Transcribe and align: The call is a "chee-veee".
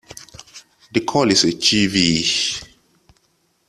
The 0.93 1.01
call 1.01 1.29
is 1.29 1.43
a 1.43 1.53
"chee-veee". 1.55 2.69